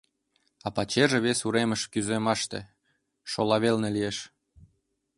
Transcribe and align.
А 0.65 0.67
пачерже 0.75 1.19
вес 1.25 1.39
уремыш 1.47 1.81
кӱзымаште, 1.91 2.59
шола 3.31 3.57
велне 3.63 3.89
лиеш. 3.95 4.17